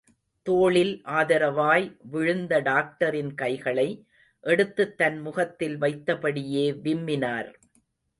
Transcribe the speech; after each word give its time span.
தோளில் 0.45 1.01
ஆதரவாய் 1.05 1.97
விழுந்த 2.03 2.59
டாக்டரின் 2.59 3.33
கைகளை 3.33 4.05
எடுத்துத் 4.39 4.97
தன் 4.97 5.19
முகத்தில் 5.19 5.77
வைத்தபடியே 5.81 6.65
விம்மினார். 6.83 7.53